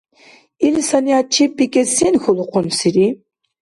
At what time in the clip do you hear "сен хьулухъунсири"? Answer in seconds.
1.95-3.07